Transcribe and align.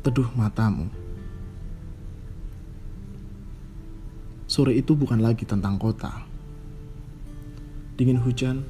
teduh 0.00 0.32
matamu. 0.32 0.88
Sore 4.48 4.72
itu 4.72 4.96
bukan 4.96 5.20
lagi 5.20 5.44
tentang 5.44 5.76
kota, 5.76 6.24
dingin 8.00 8.16
hujan, 8.16 8.64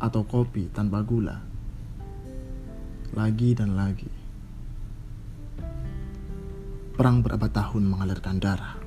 atau 0.00 0.24
kopi 0.24 0.72
tanpa 0.72 1.04
gula. 1.04 1.44
Lagi 3.12 3.52
dan 3.52 3.76
lagi, 3.76 4.08
perang 6.96 7.20
berapa 7.20 7.44
tahun 7.52 7.84
mengalirkan 7.84 8.40
darah, 8.40 8.80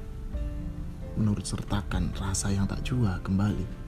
menurut 1.21 1.45
sertakan 1.45 2.17
rasa 2.17 2.49
yang 2.49 2.65
tak 2.65 2.81
jua 2.81 3.21
kembali. 3.21 3.85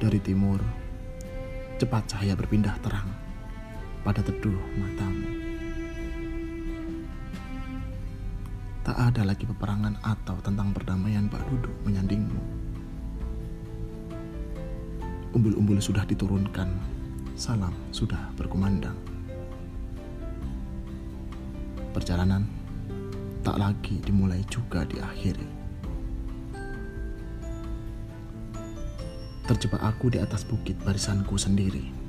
Dari 0.00 0.20
timur, 0.24 0.64
cepat 1.76 2.08
cahaya 2.08 2.32
berpindah 2.32 2.80
terang 2.80 3.29
pada 4.00 4.24
teduh 4.24 4.56
matamu. 4.80 5.28
Tak 8.80 8.96
ada 8.96 9.22
lagi 9.28 9.44
peperangan 9.44 10.00
atau 10.00 10.40
tentang 10.40 10.72
perdamaian 10.72 11.28
Pak 11.28 11.44
duduk 11.52 11.74
menyandingmu. 11.84 12.40
Umbul-umbul 15.36 15.78
sudah 15.78 16.02
diturunkan, 16.08 16.66
salam 17.36 17.76
sudah 17.92 18.32
berkumandang. 18.34 18.96
Perjalanan 21.92 22.48
tak 23.44 23.60
lagi 23.60 24.00
dimulai 24.02 24.42
juga 24.48 24.82
diakhiri. 24.88 25.60
Terjebak 29.44 29.82
aku 29.82 30.14
di 30.14 30.18
atas 30.22 30.46
bukit 30.46 30.78
barisanku 30.82 31.34
sendiri 31.34 31.99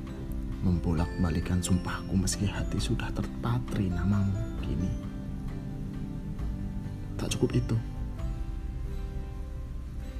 membolak-balikan 0.62 1.58
sumpahku 1.58 2.14
meski 2.14 2.46
hati 2.46 2.78
sudah 2.78 3.10
terpatri 3.10 3.90
namamu 3.90 4.38
kini. 4.62 4.90
Tak 7.18 7.34
cukup 7.34 7.50
itu. 7.58 7.76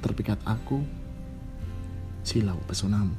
Terpikat 0.03 0.35
aku, 0.43 0.83
silau 2.27 2.59
pesonamu. 2.67 3.15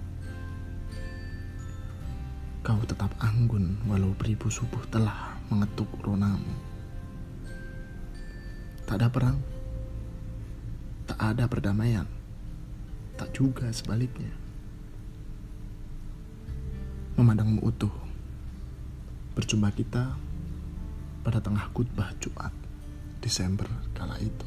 Kau 2.61 2.81
tetap 2.85 3.13
anggun 3.21 3.81
walau 3.89 4.13
beribu 4.17 4.53
subuh 4.53 4.85
telah 4.93 5.37
mengetuk 5.49 5.89
ronamu. 6.05 6.53
Tak 8.85 9.01
ada 9.01 9.09
perang, 9.09 9.41
tak 11.09 11.17
ada 11.21 11.45
perdamaian, 11.49 12.09
tak 13.17 13.33
juga 13.33 13.73
sebaliknya 13.73 14.44
memandangmu 17.25 17.65
utuh. 17.65 17.89
Berjumpa 19.33 19.73
kita 19.73 20.13
pada 21.25 21.41
tengah 21.41 21.73
khutbah 21.73 22.13
Jumat 22.21 22.53
Desember 23.25 23.65
kala 23.97 24.21
itu. 24.21 24.45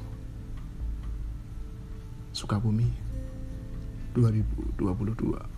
Sukabumi 2.38 2.86
2022 4.14 5.57